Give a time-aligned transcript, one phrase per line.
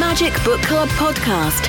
[0.00, 1.68] Magic Book Club podcast.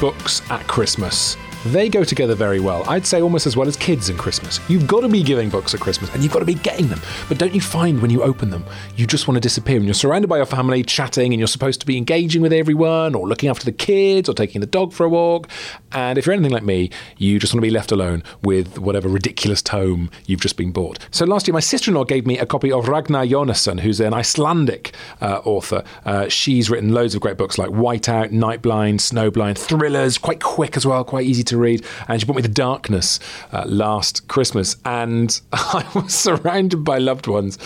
[0.00, 1.36] Books at Christmas.
[1.66, 2.84] They go together very well.
[2.88, 4.60] I'd say almost as well as kids and Christmas.
[4.68, 7.00] You've got to be giving books at Christmas and you've got to be getting them.
[7.26, 8.64] But don't you find when you open them,
[8.96, 11.80] you just want to disappear and you're surrounded by your family chatting and you're supposed
[11.80, 15.04] to be engaging with everyone or looking after the kids or taking the dog for
[15.04, 15.48] a walk.
[15.92, 19.08] And if you're anything like me, you just want to be left alone with whatever
[19.08, 20.98] ridiculous tome you've just been bought.
[21.12, 24.00] So last year, my sister in law gave me a copy of Ragnar Jonasson, who's
[24.00, 25.82] an Icelandic uh, author.
[26.04, 30.84] Uh, she's written loads of great books like Whiteout, Nightblind, Snowblind, thrillers, quite quick as
[30.84, 31.84] well, quite easy to read.
[32.08, 33.20] And she brought me The Darkness
[33.52, 37.58] uh, last Christmas, and I was surrounded by loved ones,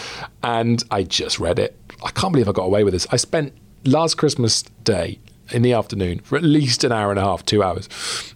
[0.43, 1.77] and I just read it.
[2.03, 3.07] I can't believe I got away with this.
[3.11, 3.53] I spent
[3.85, 5.19] last Christmas Day
[5.51, 7.89] in the afternoon for at least an hour and a half, two hours,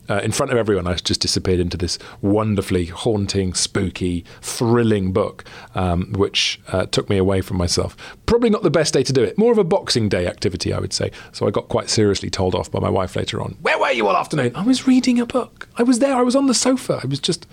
[0.08, 0.86] uh, in front of everyone.
[0.86, 5.44] I just disappeared into this wonderfully haunting, spooky, thrilling book,
[5.74, 7.96] um, which uh, took me away from myself.
[8.26, 9.38] Probably not the best day to do it.
[9.38, 11.10] More of a Boxing Day activity, I would say.
[11.32, 13.56] So I got quite seriously told off by my wife later on.
[13.62, 14.52] Where were you all afternoon?
[14.54, 15.68] I was reading a book.
[15.76, 16.16] I was there.
[16.16, 17.00] I was on the sofa.
[17.02, 17.46] I was just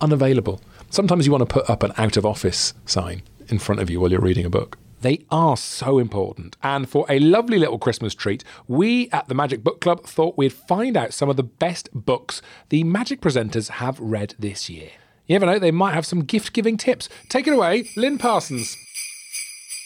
[0.00, 0.60] unavailable.
[0.90, 4.00] Sometimes you want to put up an out of office sign in front of you
[4.00, 4.78] while you're reading a book.
[5.00, 6.56] They are so important.
[6.62, 10.52] And for a lovely little Christmas treat, we at the Magic Book Club thought we'd
[10.52, 14.90] find out some of the best books the Magic presenters have read this year.
[15.26, 17.08] You never know, they might have some gift giving tips.
[17.28, 18.76] Take it away, Lynn Parsons.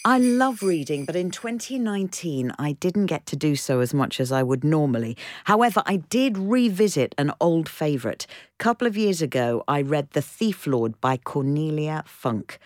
[0.05, 4.33] I love reading, but in 2019, I didn't get to do so as much as
[4.33, 5.15] I would normally.
[5.45, 8.27] However, I did revisit an old favourite.
[8.59, 12.59] A couple of years ago, I read The Thief Lord by Cornelia Funk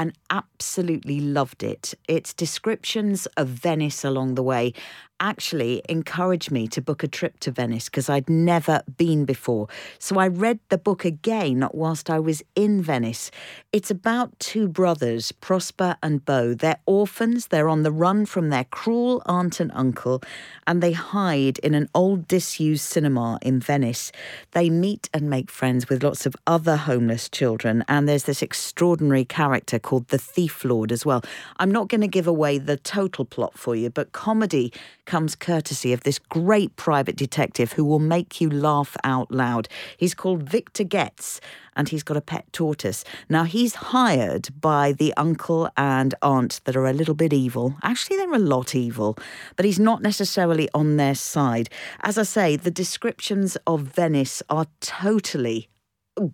[0.00, 1.92] and absolutely loved it.
[2.08, 4.72] Its descriptions of Venice along the way
[5.20, 9.68] actually encouraged me to book a trip to Venice because I'd never been before.
[9.98, 13.30] So I read the book again whilst I was in Venice.
[13.72, 16.54] It's about two brothers, Prosper and Bo.
[16.54, 20.22] They're orphans, they're on the run from their cruel aunt and uncle,
[20.66, 24.10] and they hide in an old disused cinema in Venice.
[24.52, 29.24] They meet and make friends with lots of other homeless children, and there's this extraordinary
[29.24, 31.22] character called the Thief Lord as well.
[31.58, 34.72] I'm not going to give away the total plot for you, but comedy
[35.10, 39.66] comes courtesy of this great private detective who will make you laugh out loud.
[39.96, 41.40] He's called Victor Getz
[41.74, 43.02] and he's got a pet tortoise.
[43.28, 47.74] Now, he's hired by the uncle and aunt that are a little bit evil.
[47.82, 49.18] Actually, they're a lot evil,
[49.56, 51.70] but he's not necessarily on their side.
[52.02, 55.69] As I say, the descriptions of Venice are totally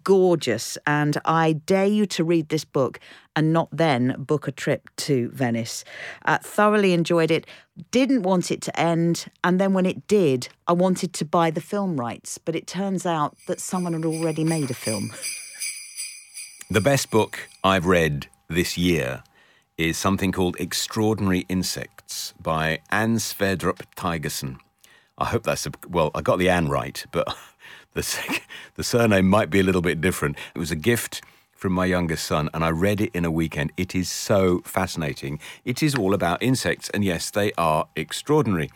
[0.02, 3.00] gorgeous, and I dare you to read this book
[3.34, 5.84] and not then book a trip to Venice.
[6.24, 7.46] Uh, thoroughly enjoyed it,
[7.90, 11.60] didn't want it to end, and then when it did, I wanted to buy the
[11.60, 15.12] film rights, but it turns out that someone had already made a film.
[16.70, 19.22] The best book I've read this year
[19.78, 24.58] is something called Extraordinary Insects by Anne Sverdrup Thygeson.
[25.18, 27.36] I hope that's a, well, I got the Anne right, but
[27.96, 28.40] the,
[28.76, 30.36] the surname might be a little bit different.
[30.54, 33.72] It was a gift from my youngest son, and I read it in a weekend.
[33.76, 35.40] It is so fascinating.
[35.64, 38.70] It is all about insects, and yes, they are extraordinary.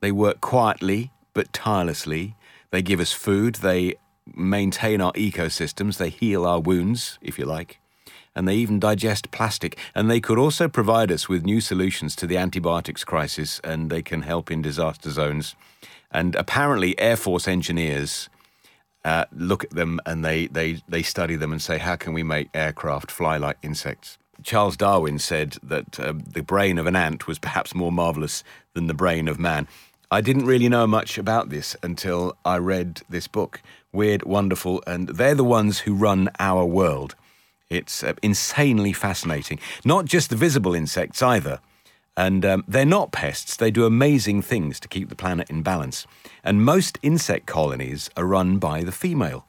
[0.00, 2.34] They work quietly but tirelessly.
[2.70, 3.56] They give us food.
[3.56, 3.94] They
[4.34, 5.98] maintain our ecosystems.
[5.98, 7.78] They heal our wounds, if you like.
[8.34, 9.78] And they even digest plastic.
[9.94, 14.02] And they could also provide us with new solutions to the antibiotics crisis, and they
[14.02, 15.54] can help in disaster zones.
[16.10, 18.28] And apparently, Air Force engineers
[19.08, 22.22] uh, look at them and they, they, they study them and say, how can we
[22.22, 24.18] make aircraft fly like insects?
[24.42, 28.86] Charles Darwin said that uh, the brain of an ant was perhaps more marvelous than
[28.86, 29.66] the brain of man.
[30.10, 35.08] I didn't really know much about this until I read this book, Weird, Wonderful, and
[35.08, 37.14] they're the ones who run our world.
[37.68, 39.58] It's uh, insanely fascinating.
[39.84, 41.60] Not just the visible insects either.
[42.18, 46.04] And um, they're not pests, they do amazing things to keep the planet in balance.
[46.42, 49.46] And most insect colonies are run by the female.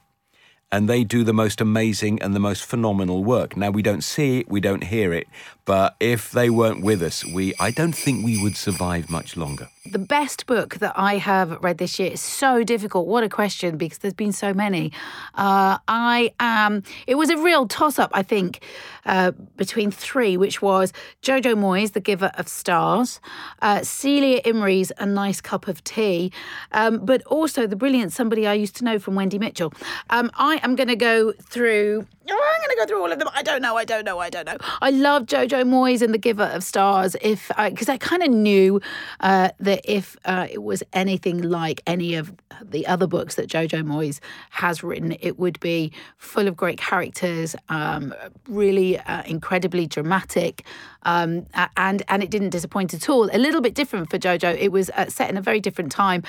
[0.70, 3.56] And they do the most amazing and the most phenomenal work.
[3.56, 5.26] Now, we don't see it, we don't hear it,
[5.64, 9.68] but if they weren't with us, we, I don't think we would survive much longer.
[9.86, 13.06] The best book that I have read this year is so difficult.
[13.06, 14.92] What a question, because there's been so many.
[15.34, 18.62] Uh, I am, it was a real toss up, I think,
[19.06, 20.92] uh, between three, which was
[21.22, 23.20] Jojo Moyes, The Giver of Stars,
[23.62, 26.30] uh, Celia Imrie's A Nice Cup of Tea,
[26.72, 29.72] um, but also the brilliant Somebody I Used to Know from Wendy Mitchell.
[30.10, 33.18] Um, I am going to go through oh, I'm going to go through all of
[33.18, 33.28] them.
[33.34, 33.76] I don't know.
[33.76, 34.18] I don't know.
[34.18, 34.56] I don't know.
[34.80, 37.16] I love Jojo Moyes and The Giver of Stars.
[37.20, 38.80] If because I, I kind of knew
[39.20, 43.84] uh, that if uh, it was anything like any of the other books that Jojo
[43.84, 44.18] Moyes
[44.50, 48.12] has written, it would be full of great characters, um,
[48.48, 50.64] really uh, incredibly dramatic,
[51.04, 51.46] um,
[51.76, 53.30] and and it didn't disappoint at all.
[53.32, 54.58] A little bit different for Jojo.
[54.58, 56.24] It was uh, set in a very different time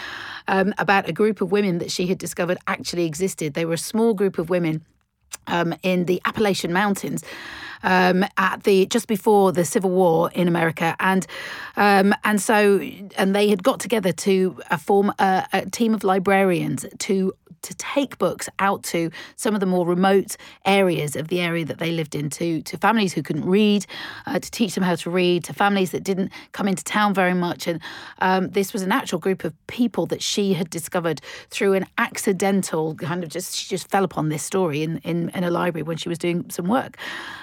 [0.47, 3.55] um, about a group of women that she had discovered actually existed.
[3.55, 4.85] They were a small group of women
[5.47, 7.23] um, in the Appalachian Mountains.
[7.83, 11.25] Um, at the just before the Civil War in America, and
[11.75, 12.79] um, and so
[13.17, 17.75] and they had got together to uh, form a, a team of librarians to to
[17.75, 20.35] take books out to some of the more remote
[20.65, 23.85] areas of the area that they lived in to, to families who couldn't read,
[24.25, 27.33] uh, to teach them how to read, to families that didn't come into town very
[27.33, 27.67] much.
[27.67, 27.79] And
[28.19, 32.95] um, this was an actual group of people that she had discovered through an accidental
[32.95, 35.97] kind of just, she just fell upon this story in, in, in a library when
[35.97, 36.97] she was doing some work.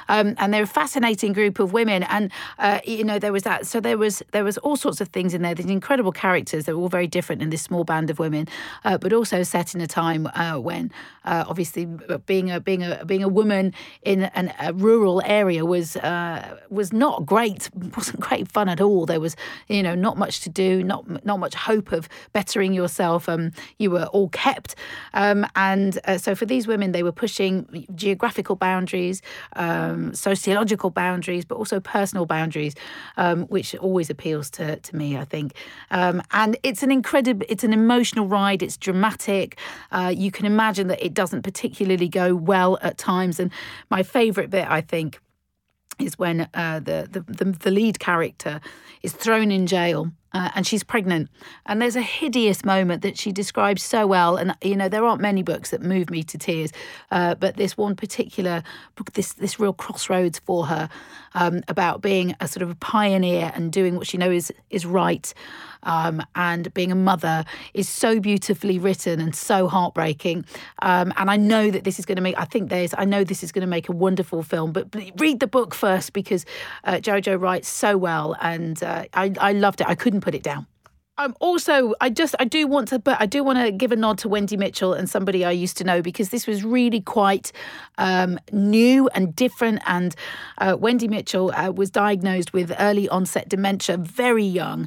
[0.08, 2.02] Um, and they're a fascinating group of women.
[2.04, 3.66] And, uh, you know, there was that.
[3.66, 5.54] So there was, there was all sorts of things in there.
[5.54, 6.64] These incredible characters.
[6.64, 8.48] They were all very different in this small band of women,
[8.84, 10.90] uh, but also set in a time uh, when
[11.28, 11.86] uh, obviously
[12.26, 16.92] being a being a being a woman in an, a rural area was uh, was
[16.92, 19.36] not great wasn't great fun at all there was
[19.68, 23.90] you know not much to do not not much hope of bettering yourself um, you
[23.90, 24.74] were all kept
[25.12, 29.20] um, and uh, so for these women they were pushing geographical boundaries
[29.56, 32.74] um, sociological boundaries but also personal boundaries
[33.16, 35.54] um, which always appeals to, to me I think
[35.90, 39.58] um, and it's an incredible it's an emotional ride it's dramatic
[39.92, 43.40] uh, you can imagine that it doesn't particularly go well at times.
[43.40, 43.50] And
[43.90, 45.20] my favourite bit, I think,
[45.98, 48.60] is when uh, the, the, the the lead character
[49.02, 51.30] is thrown in jail uh, and she's pregnant.
[51.66, 54.36] And there's a hideous moment that she describes so well.
[54.36, 56.72] And you know, there aren't many books that move me to tears,
[57.10, 58.62] uh, but this one particular
[58.96, 60.88] book, this this real crossroads for her
[61.34, 64.86] um, about being a sort of a pioneer and doing what she knows is is
[64.86, 65.32] right.
[65.84, 70.44] Um, and being a mother is so beautifully written and so heartbreaking.
[70.82, 72.38] Um, and I know that this is going to make.
[72.38, 72.94] I think there's.
[72.98, 74.72] I know this is going to make a wonderful film.
[74.72, 76.44] But read the book first because
[76.84, 79.86] uh, Jojo writes so well, and uh, I I loved it.
[79.88, 80.66] I couldn't put it down.
[81.16, 83.96] I'm also, I just I do want to, but I do want to give a
[83.96, 87.50] nod to Wendy Mitchell and somebody I used to know because this was really quite
[87.96, 89.80] um, new and different.
[89.86, 90.14] And
[90.58, 94.86] uh, Wendy Mitchell uh, was diagnosed with early onset dementia very young.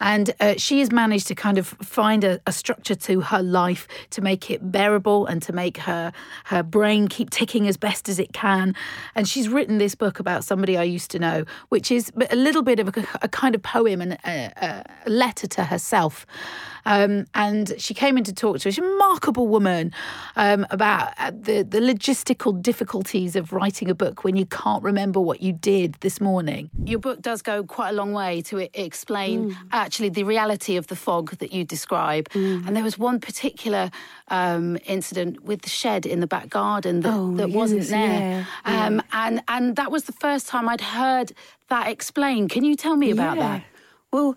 [0.00, 3.86] And uh, she has managed to kind of find a, a, structure to her life
[4.10, 6.12] to make it bearable and to make her
[6.44, 8.74] her brain keep ticking as best as it can.
[9.14, 12.62] And she's written this book about somebody I used to know, which is a little
[12.62, 16.26] bit of a, a kind of poem and a, a letter to herself.
[16.84, 19.92] Um, and she came in to talk to us, a remarkable woman,
[20.36, 25.20] um, about uh, the, the logistical difficulties of writing a book when you can't remember
[25.20, 26.70] what you did this morning.
[26.84, 29.56] Your book does go quite a long way to explain mm.
[29.72, 32.28] actually the reality of the fog that you describe.
[32.30, 32.66] Mm.
[32.66, 33.90] And there was one particular
[34.28, 38.46] um, incident with the shed in the back garden that, oh, that wasn't there.
[38.64, 38.86] Yeah.
[38.86, 41.32] Um, and, and that was the first time I'd heard
[41.68, 42.50] that explained.
[42.50, 43.42] Can you tell me about yeah.
[43.42, 43.64] that?
[44.12, 44.36] Well,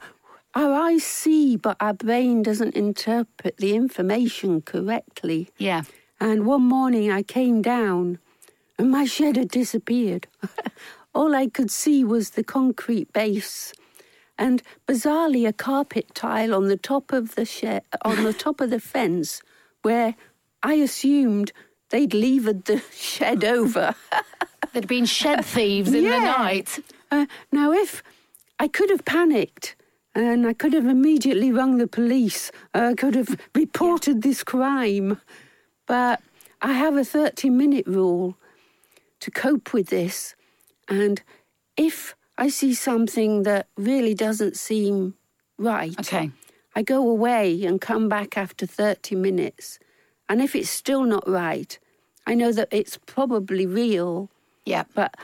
[0.55, 5.49] our eyes see, but our brain doesn't interpret the information correctly.
[5.57, 5.83] Yeah.
[6.19, 8.19] And one morning I came down
[8.77, 10.27] and my shed had disappeared.
[11.15, 13.73] All I could see was the concrete base
[14.37, 18.69] and bizarrely a carpet tile on the top of the shed, on the top of
[18.69, 19.41] the fence
[19.81, 20.15] where
[20.63, 21.51] I assumed
[21.89, 23.95] they'd levered the shed over.
[24.73, 26.19] There'd been shed thieves in yeah.
[26.19, 26.79] the night.
[27.11, 28.01] Uh, now, if
[28.59, 29.75] I could have panicked
[30.15, 32.51] and I could have immediately rung the police.
[32.73, 35.19] I could have reported this crime.
[35.87, 36.21] But
[36.61, 38.37] I have a 30 minute rule
[39.19, 40.35] to cope with this.
[40.87, 41.21] And
[41.77, 45.15] if I see something that really doesn't seem
[45.57, 46.31] right, okay.
[46.75, 49.79] I go away and come back after 30 minutes.
[50.29, 51.77] And if it's still not right,
[52.25, 54.29] I know that it's probably real.
[54.65, 54.83] Yeah.
[54.95, 55.15] But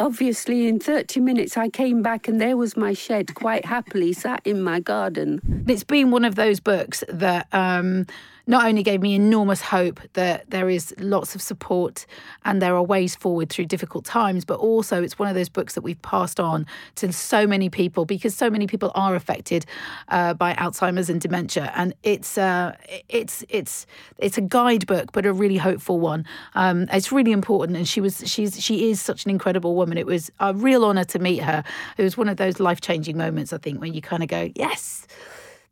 [0.00, 4.42] Obviously, in 30 minutes, I came back and there was my shed quite happily sat
[4.44, 5.64] in my garden.
[5.68, 8.06] It's been one of those books that um,
[8.46, 12.06] not only gave me enormous hope that there is lots of support
[12.44, 15.74] and there are ways forward through difficult times, but also it's one of those books
[15.74, 19.64] that we've passed on to so many people because so many people are affected
[20.08, 22.76] uh, by Alzheimer's and dementia, and it's uh,
[23.08, 23.86] it's it's
[24.18, 26.26] it's a guidebook, but a really hopeful one.
[26.54, 29.96] Um, it's really important, and she was she's she is such an incredible woman.
[29.96, 31.64] It was a real honour to meet her.
[31.96, 34.50] It was one of those life changing moments, I think, when you kind of go,
[34.54, 35.06] yes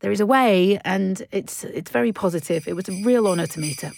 [0.02, 2.68] there is a way, and it's it's very positive.
[2.68, 3.92] It was a real honour to meet her.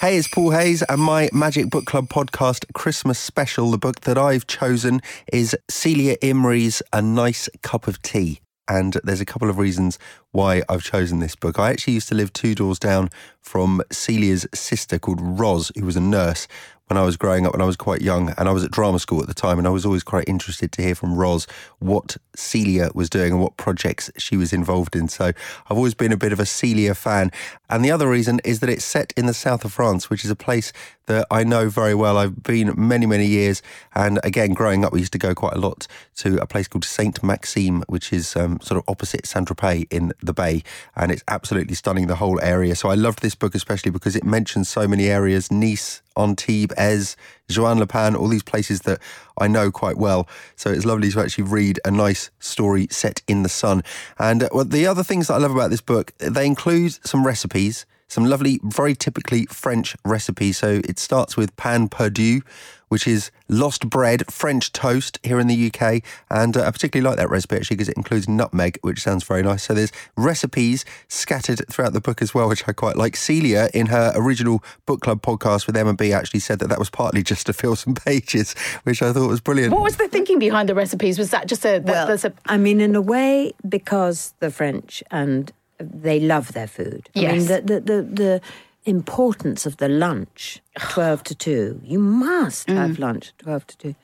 [0.00, 3.70] Hey, it's Paul Hayes and my Magic Book Club podcast Christmas special.
[3.70, 5.00] The book that I've chosen
[5.32, 8.40] is Celia Imrie's A Nice Cup of Tea.
[8.68, 9.98] And there's a couple of reasons
[10.32, 11.58] why I've chosen this book.
[11.58, 13.10] I actually used to live two doors down
[13.40, 16.48] from Celia's sister called Roz, who was a nurse
[16.88, 18.98] when I was growing up when I was quite young and I was at drama
[18.98, 21.46] school at the time and I was always quite interested to hear from Roz
[21.78, 25.08] what Celia was doing and what projects she was involved in.
[25.08, 27.32] So I've always been a bit of a Celia fan.
[27.68, 30.30] And the other reason is that it's set in the south of France, which is
[30.30, 30.72] a place
[31.06, 32.18] that I know very well.
[32.18, 33.62] I've been many, many years.
[33.94, 36.84] And again, growing up, we used to go quite a lot to a place called
[36.84, 40.62] Saint Maxime, which is um, sort of opposite Saint Tropez in the Bay.
[40.94, 42.76] And it's absolutely stunning, the whole area.
[42.76, 47.16] So I loved this book, especially because it mentions so many areas Nice, Antibes, Aix,
[47.54, 49.00] Juan-les-Pins, all these places that
[49.38, 50.28] I know quite well.
[50.56, 53.82] So it's lovely to actually read a nice story set in the sun.
[54.18, 57.26] And uh, well, the other things that I love about this book, they include some
[57.26, 60.58] recipes some lovely, very typically French recipes.
[60.58, 62.42] So it starts with pain perdu,
[62.88, 66.02] which is lost bread, French toast here in the UK.
[66.30, 69.42] And uh, I particularly like that recipe actually because it includes nutmeg, which sounds very
[69.42, 69.64] nice.
[69.64, 73.16] So there's recipes scattered throughout the book as well, which I quite like.
[73.16, 76.90] Celia, in her original book club podcast with Emma B, actually said that that was
[76.90, 79.72] partly just to fill some pages, which I thought was brilliant.
[79.72, 81.18] What was the thinking behind the recipes?
[81.18, 81.80] Was that just a.
[81.80, 86.66] Well, there's a I mean, in a way, because the French and they love their
[86.66, 87.08] food.
[87.14, 87.48] I mean, Yes.
[87.48, 88.40] the, the, the, the
[88.86, 91.80] importance of the lunch, 12 to 2.
[91.84, 93.94] You must have lunch, 12 to 2.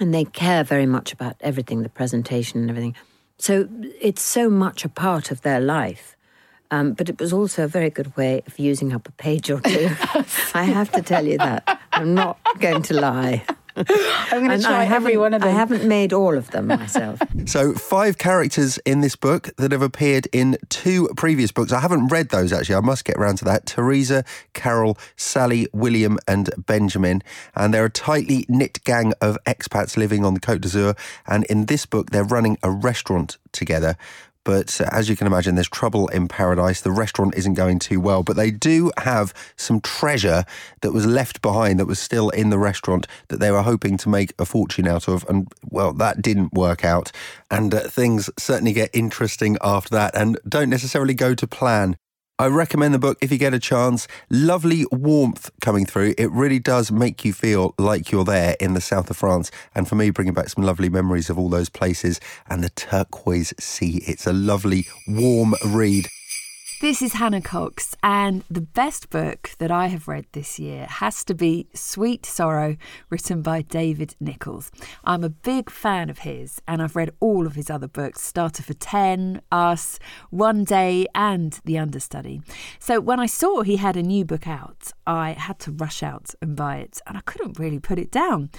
[0.00, 2.96] And they care very much about everything, the presentation and everything.
[3.38, 3.68] So
[4.00, 6.16] it's so much a part of their life.
[6.70, 9.60] Um, but it was also a very good way of using up a page or
[9.60, 9.90] two.
[10.54, 11.81] I have to tell you that.
[11.92, 13.44] I'm not going to lie.
[13.76, 15.48] I'm going to try I every one of them.
[15.48, 17.20] I haven't made all of them myself.
[17.46, 21.72] So, five characters in this book that have appeared in two previous books.
[21.72, 22.76] I haven't read those actually.
[22.76, 23.66] I must get round to that.
[23.66, 27.22] Teresa, Carol, Sally, William, and Benjamin.
[27.54, 30.96] And they're a tightly knit gang of expats living on the Côte d'Azur.
[31.26, 33.96] And in this book, they're running a restaurant together.
[34.44, 36.80] But as you can imagine, there's trouble in paradise.
[36.80, 40.44] The restaurant isn't going too well, but they do have some treasure
[40.80, 44.08] that was left behind that was still in the restaurant that they were hoping to
[44.08, 45.24] make a fortune out of.
[45.28, 47.12] And well, that didn't work out.
[47.50, 51.96] And uh, things certainly get interesting after that and don't necessarily go to plan.
[52.38, 54.08] I recommend the book if you get a chance.
[54.30, 56.14] Lovely warmth coming through.
[56.16, 59.50] It really does make you feel like you're there in the south of France.
[59.74, 63.52] And for me, bringing back some lovely memories of all those places and the turquoise
[63.60, 64.02] sea.
[64.06, 66.08] It's a lovely, warm read.
[66.82, 71.22] This is Hannah Cox, and the best book that I have read this year has
[71.26, 72.76] to be Sweet Sorrow,
[73.08, 74.72] written by David Nicholls.
[75.04, 78.64] I'm a big fan of his, and I've read all of his other books Starter
[78.64, 82.42] for 10, Us, One Day, and The Understudy.
[82.80, 86.34] So when I saw he had a new book out, I had to rush out
[86.42, 88.50] and buy it, and I couldn't really put it down.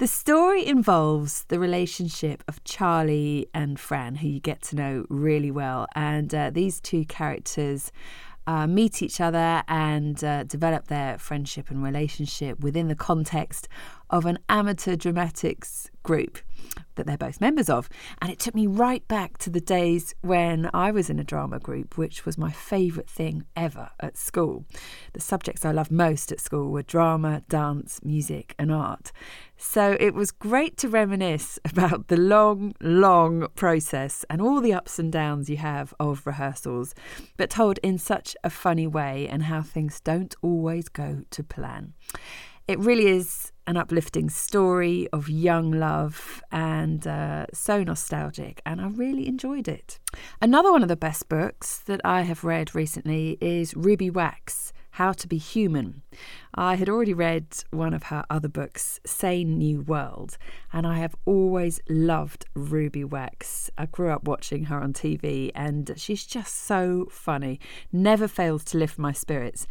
[0.00, 5.50] The story involves the relationship of Charlie and Fran, who you get to know really
[5.50, 5.86] well.
[5.94, 7.92] And uh, these two characters
[8.46, 13.68] uh, meet each other and uh, develop their friendship and relationship within the context
[14.10, 16.38] of an amateur dramatics group
[16.96, 17.88] that they're both members of.
[18.20, 21.58] And it took me right back to the days when I was in a drama
[21.58, 24.64] group, which was my favourite thing ever at school.
[25.12, 29.12] The subjects I loved most at school were drama, dance, music, and art.
[29.56, 34.98] So it was great to reminisce about the long, long process and all the ups
[34.98, 36.94] and downs you have of rehearsals,
[37.36, 41.94] but told in such a funny way and how things don't always go to plan.
[42.68, 48.88] It really is an uplifting story of young love and uh, so nostalgic, and I
[48.88, 50.00] really enjoyed it.
[50.42, 55.12] Another one of the best books that I have read recently is Ruby Wax How
[55.12, 56.02] to Be Human.
[56.52, 60.36] I had already read one of her other books, Sane New World,
[60.72, 63.70] and I have always loved Ruby Wax.
[63.78, 67.60] I grew up watching her on TV, and she's just so funny,
[67.92, 69.68] never fails to lift my spirits.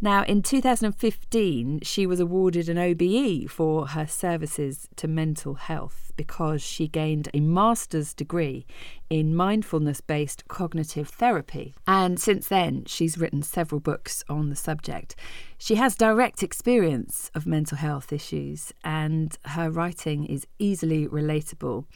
[0.00, 6.62] Now, in 2015, she was awarded an OBE for her services to mental health because
[6.62, 8.64] she gained a master's degree
[9.10, 11.74] in mindfulness based cognitive therapy.
[11.86, 15.16] And since then, she's written several books on the subject.
[15.58, 21.86] She has direct experience of mental health issues, and her writing is easily relatable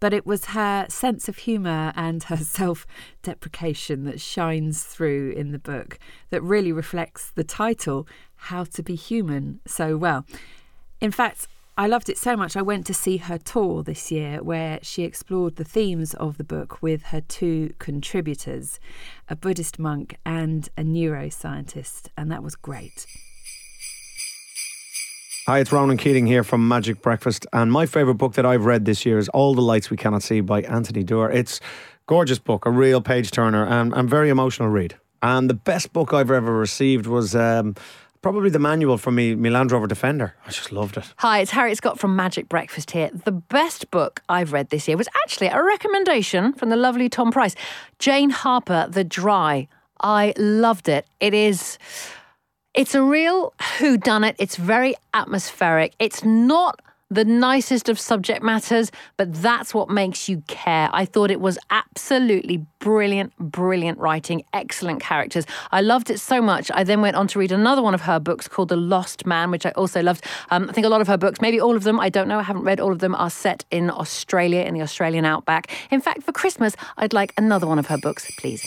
[0.00, 2.86] but it was her sense of humour and her self
[3.22, 5.98] deprecation that shines through in the book
[6.30, 10.24] that really reflects the title, How to Be Human, so well.
[11.00, 12.56] In fact, I loved it so much.
[12.56, 16.44] I went to see her tour this year where she explored the themes of the
[16.44, 18.78] book with her two contributors,
[19.28, 23.06] a Buddhist monk and a neuroscientist, and that was great.
[25.46, 28.86] Hi, it's Ronan Keating here from Magic Breakfast, and my favourite book that I've read
[28.86, 31.30] this year is All the Lights We Cannot See by Anthony Doerr.
[31.30, 31.60] It's
[32.06, 34.96] gorgeous book, a real page turner, and, and very emotional read.
[35.22, 37.74] And the best book I've ever received was um,
[38.22, 40.34] probably the manual from me, me Land Rover Defender.
[40.46, 41.12] I just loved it.
[41.18, 43.10] Hi, it's Harriet Scott from Magic Breakfast here.
[43.12, 47.30] The best book I've read this year was actually a recommendation from the lovely Tom
[47.30, 47.54] Price.
[47.98, 49.68] Jane Harper, The Dry.
[50.00, 51.04] I loved it.
[51.20, 51.78] It is
[52.74, 54.36] it's a real who done it.
[54.38, 55.94] It's very atmospheric.
[55.98, 60.88] It's not the nicest of subject matters, but that's what makes you care.
[60.92, 65.46] I thought it was absolutely brilliant, brilliant writing, excellent characters.
[65.70, 66.72] I loved it so much.
[66.74, 69.52] I then went on to read another one of her books called The Lost Man,
[69.52, 70.24] which I also loved.
[70.50, 72.40] Um, I think a lot of her books, maybe all of them, I don't know,
[72.40, 75.70] I haven't read all of them, are set in Australia, in the Australian outback.
[75.92, 78.66] In fact, for Christmas, I'd like another one of her books, please.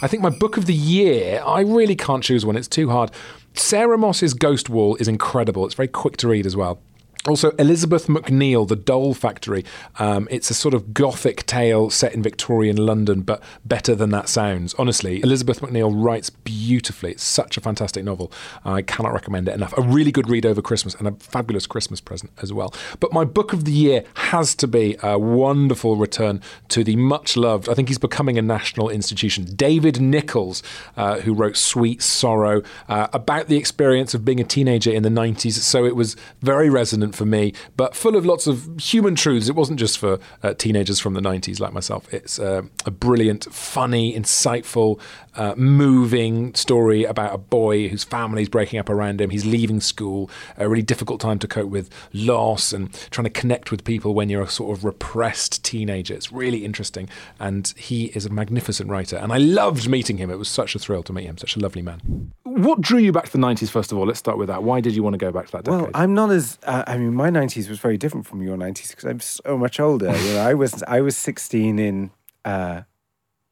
[0.00, 2.56] I think my book of the year, I really can't choose one.
[2.56, 3.10] It's too hard.
[3.54, 5.64] Sarah Moss's Ghost Wall is incredible.
[5.66, 6.80] It's very quick to read as well.
[7.28, 9.64] Also, Elizabeth Macneal, The Doll Factory.
[10.00, 14.28] Um, it's a sort of gothic tale set in Victorian London, but better than that
[14.28, 14.74] sounds.
[14.74, 17.12] Honestly, Elizabeth Macneal writes beautifully.
[17.12, 18.32] It's such a fantastic novel.
[18.64, 19.72] I cannot recommend it enough.
[19.78, 22.74] A really good read over Christmas and a fabulous Christmas present as well.
[22.98, 27.36] But my book of the year has to be a wonderful return to the much
[27.36, 30.60] loved, I think he's becoming a national institution, David Nicholls,
[30.96, 35.08] uh, who wrote Sweet Sorrow, uh, about the experience of being a teenager in the
[35.08, 35.52] 90s.
[35.52, 39.48] So it was very resonant for me, but full of lots of human truths.
[39.48, 42.12] It wasn't just for uh, teenagers from the 90s like myself.
[42.12, 44.98] It's uh, a brilliant, funny, insightful,
[45.36, 49.30] uh, moving story about a boy whose family's breaking up around him.
[49.30, 53.70] He's leaving school, a really difficult time to cope with loss and trying to connect
[53.70, 56.14] with people when you're a sort of repressed teenager.
[56.14, 57.08] It's really interesting.
[57.38, 59.16] And he is a magnificent writer.
[59.16, 60.30] And I loved meeting him.
[60.30, 62.32] It was such a thrill to meet him, such a lovely man.
[62.44, 64.06] What drew you back to the 90s, first of all?
[64.06, 64.62] Let's start with that.
[64.62, 65.80] Why did you want to go back to that decade?
[65.80, 66.58] Well, I'm not as.
[66.64, 69.80] Uh, I mean, my 90s was very different from your 90s because I'm so much
[69.80, 70.14] older.
[70.16, 72.10] you know, I was I was 16 in
[72.44, 72.82] uh,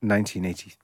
[0.03, 0.75] 1983,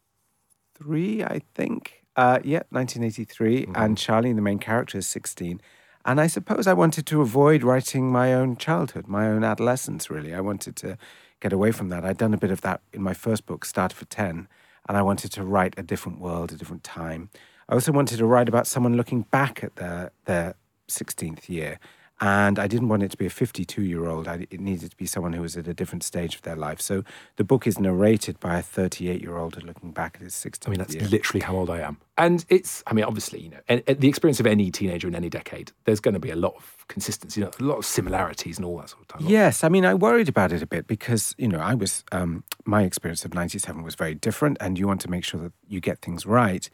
[0.80, 2.02] I think.
[2.16, 3.72] Uh, yeah, 1983, Mm-hmm.
[3.76, 5.60] and Charlie, the main character, is 16.
[6.04, 10.08] And I suppose I wanted to avoid writing my own childhood, my own adolescence.
[10.08, 10.96] Really, I wanted to
[11.40, 12.04] get away from that.
[12.04, 14.48] I'd done a bit of that in my first book, Start for 10,
[14.88, 17.28] and I wanted to write a different world, a different time.
[17.68, 20.54] I also wanted to write about someone looking back at their their
[20.88, 21.78] 16th year.
[22.20, 24.26] And I didn't want it to be a 52 year old.
[24.26, 26.80] It needed to be someone who was at a different stage of their life.
[26.80, 27.04] So
[27.36, 30.70] the book is narrated by a 38 year old looking back at his 16th I
[30.70, 31.04] mean, that's year.
[31.08, 31.98] literally how old I am.
[32.16, 35.72] And it's, I mean, obviously, you know, the experience of any teenager in any decade,
[35.84, 38.64] there's going to be a lot of consistency, you know, a lot of similarities and
[38.64, 39.30] all that sort of stuff.
[39.30, 42.44] Yes, I mean, I worried about it a bit because, you know, I was, um,
[42.64, 45.80] my experience of 97 was very different, and you want to make sure that you
[45.80, 46.70] get things right.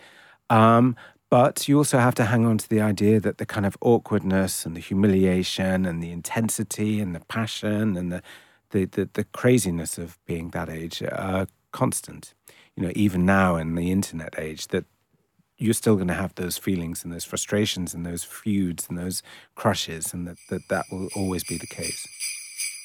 [0.51, 0.97] Um,
[1.33, 4.67] but you also have to hang on to the idea that the kind of awkwardness
[4.67, 8.23] and the humiliation and the intensity and the passion and the,
[8.69, 12.35] the, the, the craziness of being that age are constant.
[12.77, 14.85] You know, even now in the internet age, that
[15.57, 19.23] you're still going to have those feelings and those frustrations and those feuds and those
[19.55, 22.07] crushes, and that that, that will always be the case.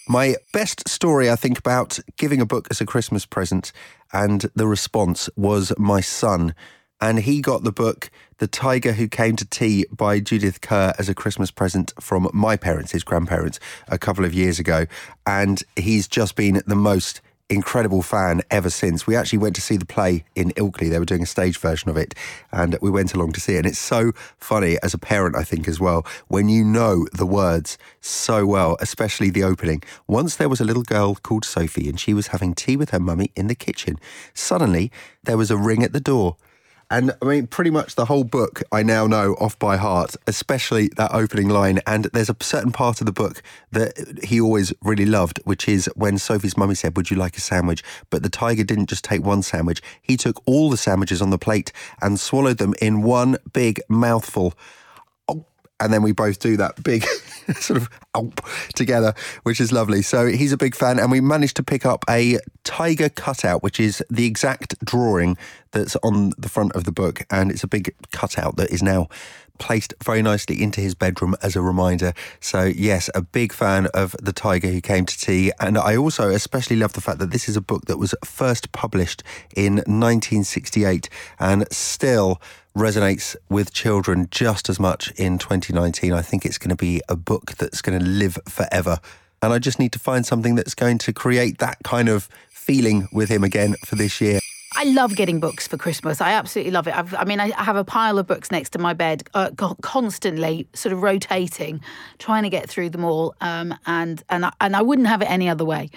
[0.08, 3.74] My best story, I think, about giving a book as a Christmas present
[4.14, 6.56] and the response was my son.
[7.00, 11.10] And he got the book The Tiger Who Came to Tea by Judith Kerr as
[11.10, 14.88] a Christmas present from my parents, his grandparents, a couple of years ago.
[15.26, 19.08] And he's just been the most incredible fan ever since.
[19.08, 20.90] We actually went to see the play in Ilkley.
[20.90, 22.14] They were doing a stage version of it,
[22.52, 23.60] and we went along to see it.
[23.60, 27.26] And it's so funny as a parent, I think, as well, when you know the
[27.26, 29.82] words so well, especially the opening.
[30.08, 33.00] Once there was a little girl called Sophie, and she was having tea with her
[33.00, 33.98] mummy in the kitchen.
[34.34, 34.92] Suddenly,
[35.24, 36.38] there was a ring at the door.
[36.90, 40.88] And I mean, pretty much the whole book I now know off by heart, especially
[40.96, 41.82] that opening line.
[41.86, 45.90] And there's a certain part of the book that he always really loved, which is
[45.96, 47.84] when Sophie's mummy said, Would you like a sandwich?
[48.10, 51.38] But the tiger didn't just take one sandwich, he took all the sandwiches on the
[51.38, 54.54] plate and swallowed them in one big mouthful.
[55.80, 57.04] And then we both do that big
[57.60, 57.90] sort of
[58.76, 59.14] together,
[59.44, 60.02] which is lovely.
[60.02, 63.80] So he's a big fan, and we managed to pick up a tiger cutout, which
[63.80, 65.38] is the exact drawing
[65.72, 69.08] that's on the front of the book, and it's a big cutout that is now
[69.58, 72.14] placed very nicely into his bedroom as a reminder.
[72.40, 75.52] So, yes, a big fan of The Tiger Who Came to Tea.
[75.60, 78.72] And I also especially love the fact that this is a book that was first
[78.72, 79.24] published
[79.56, 81.10] in 1968
[81.40, 82.42] and still
[82.78, 86.14] resonates with children just as much in 2019.
[86.14, 89.00] I think it's going to be a book that's going to live forever.
[89.42, 93.08] And I just need to find something that's going to create that kind of feeling
[93.12, 94.40] with him again for this year.
[94.80, 96.22] I love getting books for Christmas.
[96.22, 96.96] I absolutely love it.
[96.96, 99.50] I've, I mean, I have a pile of books next to my bed, uh,
[99.82, 101.82] constantly sort of rotating,
[102.20, 105.32] trying to get through them all, um, and and I, and I wouldn't have it
[105.32, 105.90] any other way.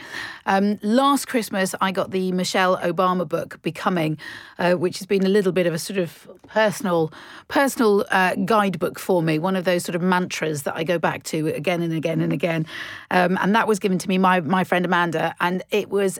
[0.47, 4.17] Um, last Christmas, I got the Michelle Obama book, Becoming,
[4.59, 7.13] uh, which has been a little bit of a sort of personal
[7.49, 9.39] personal uh, guidebook for me.
[9.39, 12.33] One of those sort of mantras that I go back to again and again and
[12.33, 12.65] again.
[13.11, 16.19] Um, and that was given to me my my friend Amanda, and it was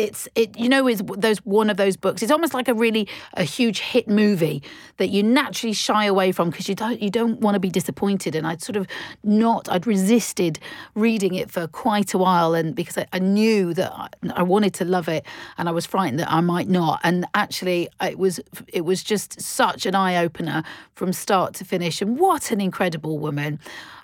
[0.00, 3.06] it's it you know is those one of those books it's almost like a really
[3.34, 4.62] a huge hit movie
[5.00, 8.34] that you naturally shy away from because you don't you don't want to be disappointed.
[8.34, 8.86] And I'd sort of
[9.24, 10.58] not I'd resisted
[10.94, 14.74] reading it for quite a while and because I, I knew that I, I, wanted
[14.74, 15.24] to love it
[15.56, 17.00] and I was frightened that I might not.
[17.02, 20.62] And actually it was it was just such an eye opener
[20.94, 22.02] from start to finish.
[22.02, 23.58] And what an incredible woman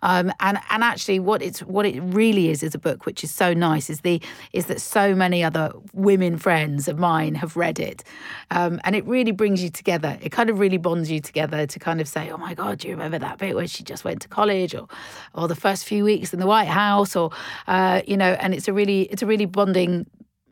[0.06, 3.32] um, and and actually, what it's what it really is is a book which is
[3.32, 7.80] so nice is the is that so many other women friends of mine have read
[7.80, 8.04] it,
[8.52, 10.16] um, and it really brings you together.
[10.22, 12.88] It kind of really bonds you together to kind of say, oh my god, do
[12.88, 14.86] you remember that bit where she just went to college, or
[15.34, 17.32] or the first few weeks in the White House, or
[17.66, 20.06] uh, you know, and it's a really it's a really bonding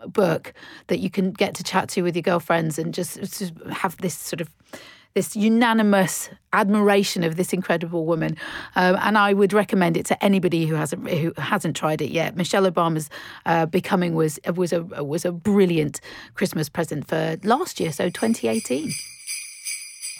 [0.08, 0.52] book
[0.88, 4.14] that you can get to chat to with your girlfriends and just, just have this
[4.14, 4.50] sort of
[5.14, 8.36] this unanimous admiration of this incredible woman,
[8.74, 12.36] um, and I would recommend it to anybody who hasn't who hasn't tried it yet.
[12.36, 13.08] Michelle Obama's
[13.46, 16.00] uh, "Becoming" was was a was a brilliant
[16.34, 18.92] Christmas present for last year, so 2018.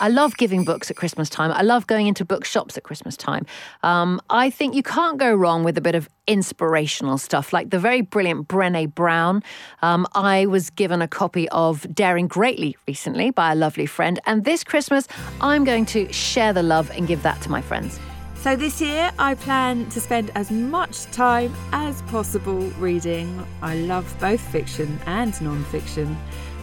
[0.01, 1.53] I love giving books at Christmas time.
[1.53, 3.47] I love going into bookshops at Christmas time.
[3.85, 7.79] Um, I think you can't go wrong with a bit of inspirational stuff, like the
[7.79, 9.43] very brilliant Brené Brown.
[9.83, 14.45] Um, I was given a copy of Daring Greatly recently by a lovely friend, and
[14.45, 15.07] this Christmas
[15.41, 18.01] I'm going to share the love and give that to my friends.
[18.37, 23.47] So this year, I plan to spend as much time as possible reading.
[23.63, 26.17] I love both fiction and non fiction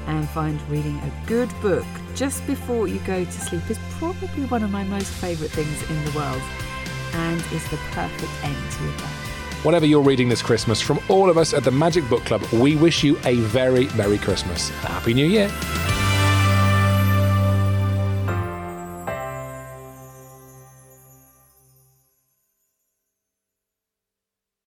[0.07, 4.63] and find reading a good book just before you go to sleep is probably one
[4.63, 6.41] of my most favourite things in the world
[7.13, 9.03] and is the perfect end to a day.
[9.63, 12.75] Whatever you're reading this Christmas, from all of us at the Magic Book Club, we
[12.75, 14.69] wish you a very Merry Christmas.
[14.69, 15.51] Happy New Year.